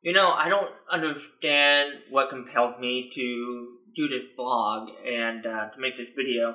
[0.00, 5.80] You know, I don't understand what compelled me to do this blog and uh, to
[5.80, 6.54] make this video.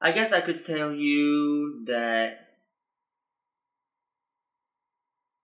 [0.00, 2.30] I guess I could tell you that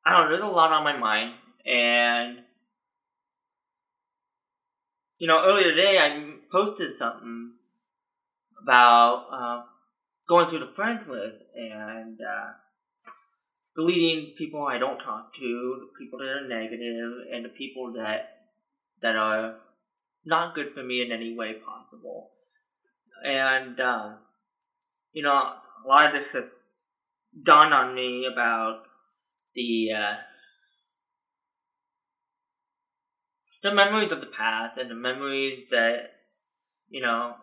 [0.05, 1.35] I don't know, there's a lot on my mind
[1.65, 2.39] and
[5.19, 7.53] you know, earlier today I posted something
[8.61, 9.63] about uh,
[10.29, 12.51] going through the friends list and uh,
[13.77, 15.41] deleting people I don't talk to,
[15.81, 18.31] the people that are negative, and the people that
[19.03, 19.57] that are
[20.25, 22.31] not good for me in any way possible.
[23.25, 24.17] And um,
[25.13, 26.45] you know, a lot of this has
[27.43, 28.83] dawned on me about
[29.55, 30.15] the uh,
[33.63, 36.13] the memories of the past and the memories that
[36.89, 37.35] you know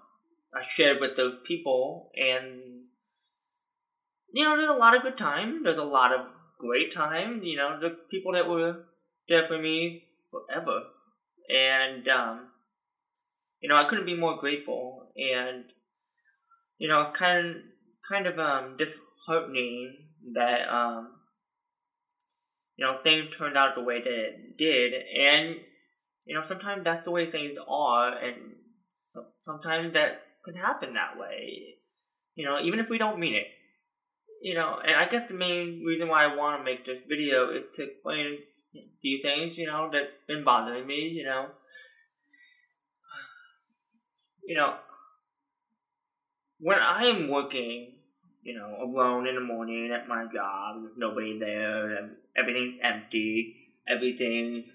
[0.53, 2.70] I shared with those people, and
[4.33, 5.63] you know, there's a lot of good time.
[5.63, 6.21] There's a lot of
[6.59, 7.43] great time.
[7.43, 8.77] You know, the people that were
[9.27, 10.81] there for me forever,
[11.49, 12.47] and um,
[13.61, 15.11] you know, I couldn't be more grateful.
[15.15, 15.65] And
[16.77, 17.63] you know, kind
[18.07, 21.11] kind of um disheartening that um
[22.77, 25.57] you know things turned out the way that it did, and
[26.25, 28.55] you know sometimes that's the way things are, and
[29.09, 31.75] so, sometimes that can happen that way.
[32.35, 33.47] You know, even if we don't mean it.
[34.41, 37.51] You know, and I guess the main reason why I want to make this video
[37.51, 38.39] is to explain
[38.75, 41.47] a few things, you know, that's been bothering me, you know.
[44.43, 44.75] You know,
[46.59, 47.93] when I am working,
[48.41, 53.55] you know, alone in the morning at my job, with nobody there, everything's empty,
[53.87, 54.65] everything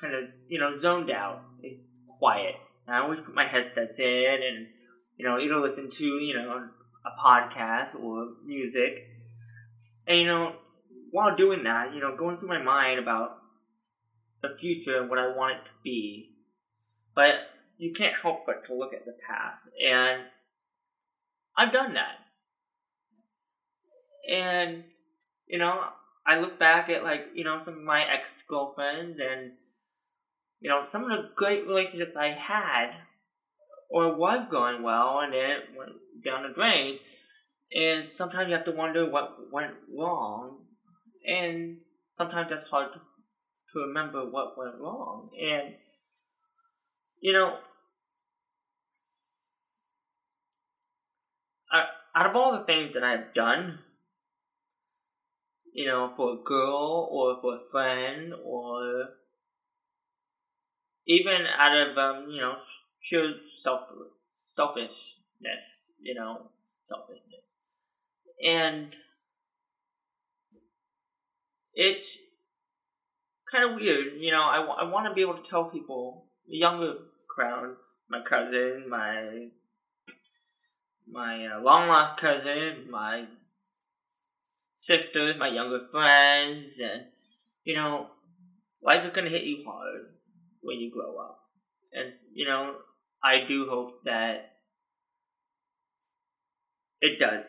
[0.00, 1.80] kind of, you know, zoned out, it's
[2.18, 2.54] quiet.
[2.86, 4.66] And I always put my headsets in and
[5.16, 6.68] you know, either listen to, you know,
[7.04, 9.08] a podcast or music.
[10.06, 10.56] And, you know,
[11.10, 13.38] while doing that, you know, going through my mind about
[14.42, 16.30] the future and what I want it to be.
[17.14, 17.34] But
[17.78, 19.62] you can't help but to look at the past.
[19.84, 20.22] And
[21.56, 22.18] I've done that.
[24.30, 24.84] And,
[25.46, 25.84] you know,
[26.26, 29.52] I look back at, like, you know, some of my ex girlfriends and,
[30.60, 32.90] you know, some of the great relationships I had
[33.90, 35.92] or was going well and then it went
[36.24, 36.98] down the drain.
[37.72, 40.58] And sometimes you have to wonder what went wrong.
[41.26, 41.78] And
[42.16, 43.00] sometimes it's hard to,
[43.72, 45.30] to remember what went wrong.
[45.40, 45.74] And,
[47.20, 47.58] you know,
[52.14, 53.80] out of all the things that I've done,
[55.72, 59.08] you know, for a girl or for a friend or
[61.06, 62.54] even out of, um, you know,
[63.08, 63.80] pure self
[64.54, 64.94] selfishness,
[66.04, 66.50] you know,
[66.88, 67.40] selfishness,
[68.44, 68.94] and
[71.74, 72.06] it's
[73.50, 74.42] kind of weird, you know.
[74.42, 76.94] I, I want to be able to tell people, the younger
[77.28, 77.76] crowd,
[78.08, 79.48] my cousin, my
[81.10, 83.24] my uh, long lost cousin, my
[84.76, 87.06] sisters, my younger friends, and
[87.64, 88.08] you know,
[88.82, 90.06] life is gonna hit you hard
[90.60, 91.40] when you grow up,
[91.92, 92.76] and you know,
[93.22, 94.53] I do hope that
[97.04, 97.44] it does.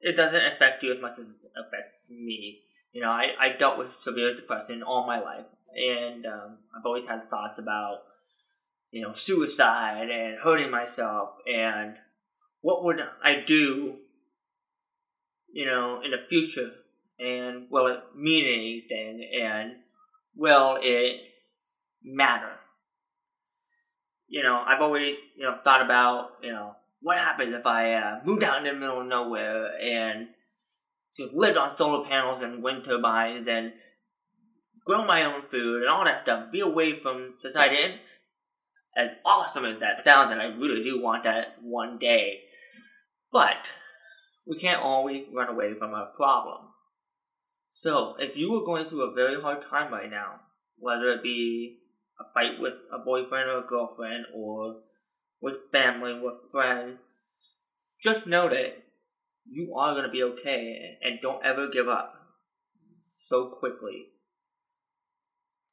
[0.00, 2.60] It doesn't affect you as much as it affects me.
[2.92, 7.06] You know, I, I dealt with severe depression all my life, and um, I've always
[7.06, 7.98] had thoughts about,
[8.90, 11.96] you know, suicide and hurting myself, and
[12.60, 13.96] what would I do,
[15.52, 16.70] you know, in the future,
[17.18, 19.72] and will it mean anything, and
[20.34, 21.20] will it
[22.02, 22.60] matter?
[24.30, 28.20] you know, I've always, you know, thought about, you know, what happens if I uh,
[28.24, 30.28] moved out in the middle of nowhere and
[31.16, 33.72] just lived on solar panels and wind turbines and
[34.84, 37.96] grow my own food and all that stuff, be away from society.
[38.96, 42.40] And as awesome as that sounds, and I really do want that one day,
[43.32, 43.70] but
[44.46, 46.70] we can't always run away from our problem.
[47.70, 50.40] So, if you are going through a very hard time right now,
[50.76, 51.78] whether it be
[52.18, 54.80] a fight with a boyfriend or a girlfriend or
[55.40, 56.98] with family, with friends,
[58.02, 58.82] just know that
[59.48, 62.14] you are going to be okay and don't ever give up
[63.18, 64.06] so quickly.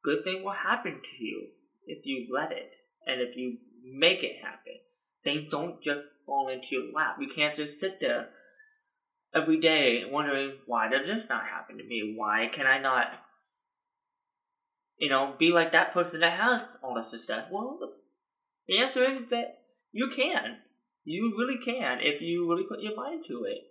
[0.03, 1.47] Good thing will happen to you
[1.85, 2.75] if you let it
[3.05, 4.73] and if you make it happen.
[5.23, 7.17] Things don't just fall into your lap.
[7.19, 8.29] You can't just sit there
[9.33, 12.13] every day wondering why does this not happen to me?
[12.15, 13.07] Why can I not
[14.97, 17.45] you know, be like that person that has all the success?
[17.51, 17.79] Well,
[18.67, 19.56] the answer is that
[19.97, 20.57] you can.
[21.03, 23.63] You really can if you really put your mind to it.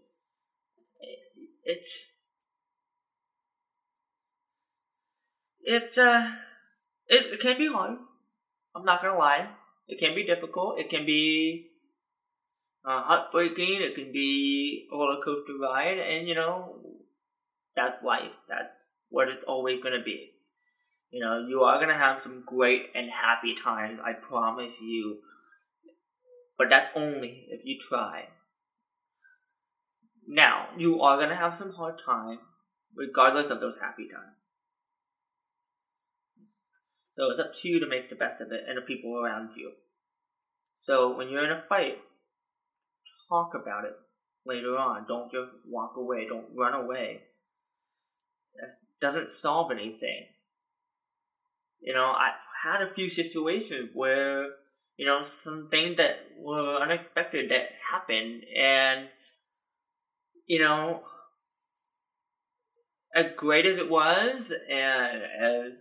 [1.62, 1.90] It's
[5.62, 6.32] it's uh,
[7.06, 7.99] it, it can be hard.
[8.75, 9.50] I'm not gonna lie.
[9.87, 10.81] It can be difficult.
[10.81, 11.70] It can be
[12.84, 13.82] uh, heartbreaking.
[13.82, 16.81] It can be a roller coaster ride, and you know,
[17.76, 18.34] that's life.
[18.49, 18.75] That's
[19.11, 20.32] what it's always gonna be.
[21.11, 24.00] You know, you are gonna have some great and happy times.
[24.05, 25.19] I promise you.
[26.58, 28.29] But that's only if you try.
[30.26, 32.38] Now, you are gonna have some hard time,
[32.94, 34.37] regardless of those happy times.
[37.17, 39.50] So it's up to you to make the best of it and the people around
[39.56, 39.73] you.
[40.81, 41.99] So when you're in a fight,
[43.29, 43.97] talk about it
[44.44, 45.06] later on.
[45.08, 46.26] Don't just walk away.
[46.29, 47.23] Don't run away.
[48.61, 50.26] That doesn't solve anything.
[51.81, 52.32] You know, I
[52.62, 54.49] had a few situations where,
[54.96, 59.08] you know, some things that were unexpected that happened and,
[60.46, 61.02] you know,
[63.14, 65.72] as great as it was and as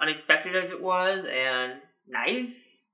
[0.00, 1.74] unexpected as it was and
[2.08, 2.84] nice,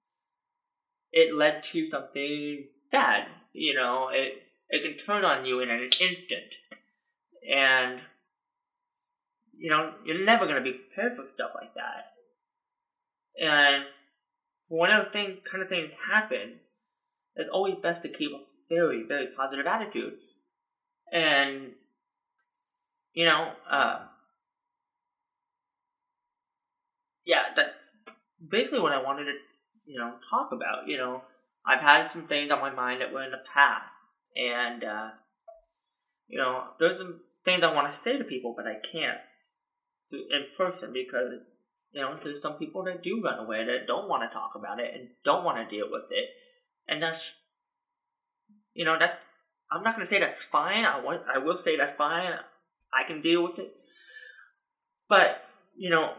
[1.13, 3.27] it led to something bad.
[3.53, 6.53] You know, it it can turn on you in an instant,
[7.51, 8.01] and
[9.57, 12.13] you know you're never gonna be prepared for stuff like that.
[13.43, 13.85] And
[14.69, 16.61] when those things kind of things happen,
[17.35, 20.15] it's always best to keep a very very positive attitude,
[21.13, 21.73] and
[23.13, 23.53] you know.
[23.71, 24.01] Uh,
[27.29, 27.75] yeah, that
[28.51, 29.35] basically what I wanted to,
[29.85, 30.89] you know, talk about.
[30.89, 31.23] You know,
[31.65, 33.93] I've had some things on my mind that were in the past,
[34.35, 35.11] and uh,
[36.27, 39.19] you know, there's some things I want to say to people, but I can't
[40.11, 41.41] in person because
[41.93, 44.81] you know there's some people that do run away that don't want to talk about
[44.81, 46.29] it and don't want to deal with it,
[46.87, 47.23] and that's
[48.75, 49.21] you know that
[49.71, 50.85] I'm not going to say that's fine.
[50.85, 52.33] I want I will say that's fine.
[52.93, 53.73] I can deal with it,
[55.09, 55.43] but
[55.77, 56.13] you know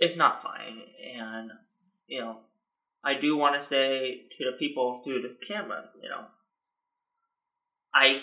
[0.00, 0.80] it's not fine.
[1.16, 1.50] And,
[2.06, 2.38] you know,
[3.04, 6.24] I do want to say to the people through the camera, you know,
[7.94, 8.22] I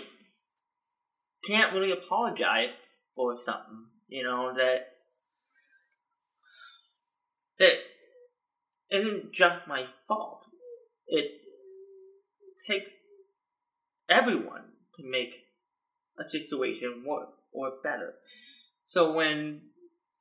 [1.46, 2.74] can't really apologize
[3.16, 4.97] for something, you know, that that
[8.92, 10.42] isn't just my fault.
[11.08, 11.32] It
[12.66, 12.90] takes
[14.10, 14.64] everyone
[14.98, 15.34] to make
[16.20, 18.16] a situation work or better.
[18.86, 19.62] So when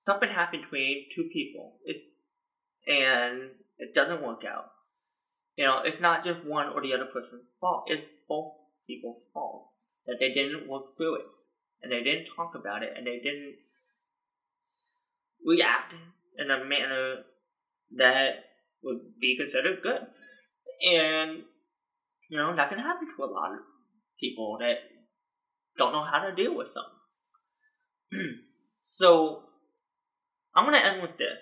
[0.00, 1.96] something happens between two people, it,
[2.86, 4.70] and it doesn't work out.
[5.56, 7.84] You know, it's not just one or the other person's fault.
[7.86, 8.52] It's both
[8.86, 9.68] people's fault
[10.06, 11.26] that they didn't work through it,
[11.82, 13.56] and they didn't talk about it, and they didn't
[15.44, 15.94] react
[16.38, 17.22] in a manner
[17.96, 18.44] that
[18.82, 20.06] would be considered good.
[20.90, 21.43] And
[22.28, 23.61] you know that can happen to a lot of
[24.20, 24.76] people that
[25.78, 26.69] don't know how to deal with
[28.12, 28.38] something.
[28.82, 29.43] so
[30.55, 31.38] I'm gonna end with this.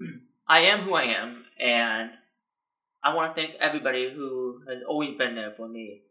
[0.48, 2.10] I am who I am, and
[3.02, 6.02] I want to thank everybody who has always been there for me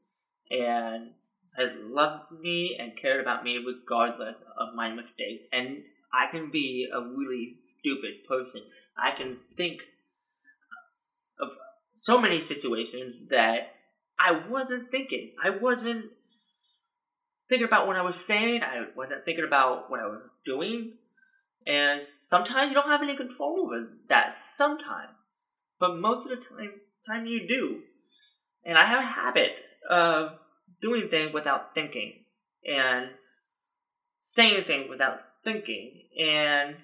[0.49, 1.11] and
[1.55, 5.43] has loved me and cared about me regardless of my mistakes.
[5.51, 8.61] And I can be a really stupid person.
[8.97, 9.81] I can think
[11.39, 11.49] of
[11.97, 13.75] so many situations that
[14.19, 15.33] I wasn't thinking.
[15.43, 16.05] I wasn't
[17.47, 18.63] thinking about what I was saying.
[18.63, 20.93] I wasn't thinking about what I was doing.
[21.65, 24.35] And sometimes you don't have any control over that.
[24.37, 25.11] Sometimes,
[25.79, 26.71] but most of the time,
[27.05, 27.81] time you do.
[28.65, 29.51] And I have a habit
[29.89, 30.33] of
[30.81, 32.25] doing things without thinking
[32.65, 33.09] and
[34.23, 36.03] saying things without thinking.
[36.21, 36.75] And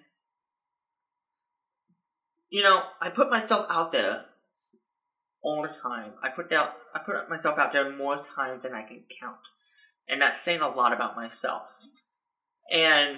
[2.55, 4.24] you know, I put myself out there
[5.41, 6.13] all the time.
[6.24, 9.43] I put out I put myself out there more times than I can count.
[10.07, 11.63] And that's saying a lot about myself.
[12.71, 13.17] And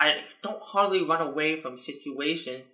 [0.00, 2.64] I don't hardly run away from situations,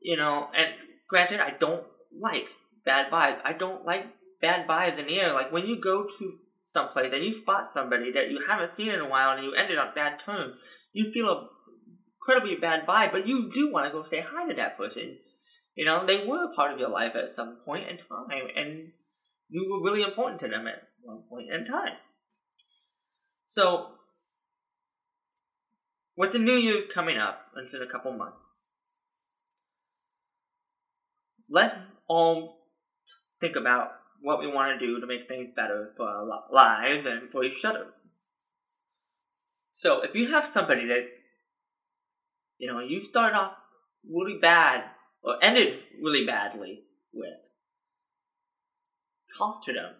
[0.00, 0.48] you know.
[0.56, 0.72] And
[1.10, 1.84] granted, I don't
[2.18, 2.46] like
[2.86, 3.40] bad vibes.
[3.44, 4.06] I don't like
[4.40, 5.34] bad vibes in the air.
[5.34, 9.00] Like when you go to someplace and you spot somebody that you haven't seen in
[9.00, 10.54] a while and you ended on bad terms,
[10.94, 11.48] you feel a
[12.28, 15.16] incredibly bad vibe, but you do want to go say hi to that person.
[15.74, 18.88] You know, they were a part of your life at some point in time, and
[19.48, 21.94] you were really important to them at one point in time.
[23.46, 23.86] So
[26.16, 28.36] with the new year coming up, it's in a couple months,
[31.48, 31.76] let's
[32.08, 32.58] all
[33.40, 37.30] think about what we want to do to make things better for our lives and
[37.30, 37.86] for each other.
[39.76, 41.17] So if you have somebody that,
[42.58, 43.52] you know, you start off
[44.08, 44.84] really bad
[45.22, 47.38] or ended really badly with,
[49.36, 49.94] talk to them.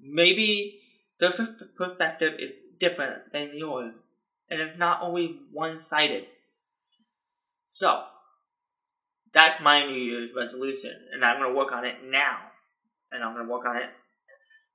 [0.00, 0.80] Maybe
[1.18, 1.32] their
[1.76, 3.94] perspective is different than yours,
[4.48, 6.24] and it's not always one sided.
[7.72, 8.04] So,
[9.32, 12.38] that's my New Year's resolution, and I'm going to work on it now,
[13.12, 13.90] and I'm going to work on it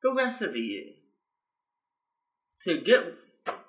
[0.05, 0.83] the rest of the year
[2.63, 3.03] to get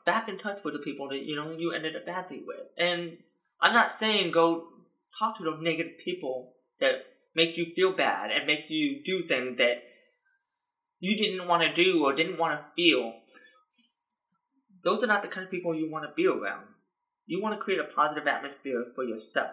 [0.06, 2.66] back in touch with the people that you know you ended up badly with.
[2.78, 3.18] And
[3.60, 4.68] I'm not saying go
[5.18, 9.58] talk to those negative people that make you feel bad and make you do things
[9.58, 9.82] that
[10.98, 13.12] you didn't want to do or didn't want to feel.
[14.82, 16.66] Those are not the kind of people you want to be around.
[17.26, 19.50] You want to create a positive atmosphere for yourself.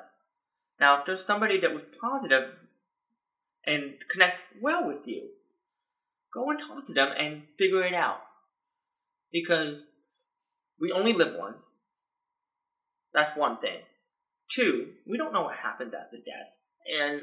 [0.80, 2.50] Now, if there's somebody that was positive
[3.66, 5.30] and connect well with you,
[6.34, 8.20] go and talk to them and figure it out.
[9.32, 9.78] Because
[10.80, 11.58] we only live once.
[13.14, 13.80] That's one thing.
[14.52, 17.02] Two, we don't know what happens after death.
[17.02, 17.22] And,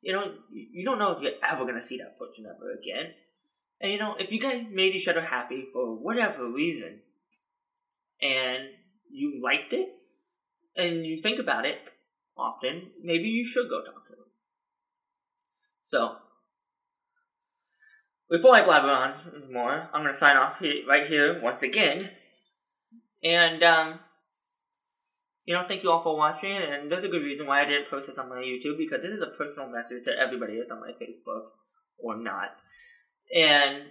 [0.00, 3.12] you know, you don't know if you're ever going to see that person ever again.
[3.80, 7.00] And, you know, if you guys made each other happy for whatever reason,
[8.20, 8.68] and
[9.10, 9.88] you liked it,
[10.76, 11.78] and you think about it
[12.36, 14.26] often, maybe you should go talk to them.
[15.82, 16.16] So,
[18.30, 22.10] before I blabber on more, I'm going to sign off here, right here once again.
[23.22, 24.00] And, um,
[25.44, 26.56] you know, thank you all for watching.
[26.56, 29.12] And there's a good reason why I didn't post this on my YouTube because this
[29.12, 31.50] is a personal message to everybody that's on my Facebook
[31.98, 32.56] or not.
[33.34, 33.84] And,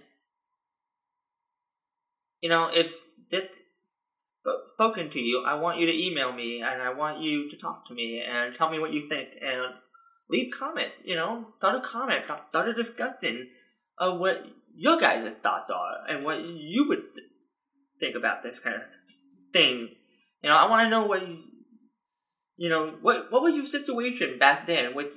[2.40, 2.92] you know, if
[3.30, 3.46] this
[4.74, 7.86] spoken to you, I want you to email me and I want you to talk
[7.88, 9.74] to me and tell me what you think and
[10.28, 10.96] leave comments.
[11.04, 13.48] You know, start a comment, start a discussion
[13.98, 17.02] of what your guys' thoughts are and what you would
[18.00, 18.82] think about this kind of
[19.52, 19.88] thing.
[20.42, 21.38] You know, I want to know what you,
[22.56, 25.08] you know, what what was your situation back then with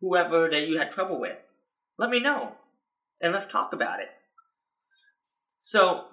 [0.00, 1.36] whoever that you had trouble with.
[1.98, 2.52] Let me know,
[3.20, 4.08] and let's talk about it.
[5.60, 6.04] So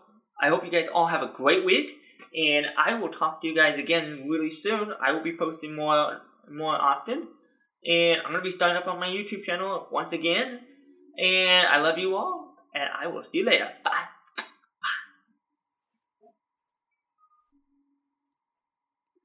[0.41, 1.89] I hope you guys all have a great week,
[2.36, 4.91] and I will talk to you guys again really soon.
[5.01, 7.27] I will be posting more more often,
[7.86, 10.62] and I'm gonna be starting up on my YouTube channel once again.
[11.17, 13.69] And I love you all, and I will see you later.
[13.84, 14.14] Bye.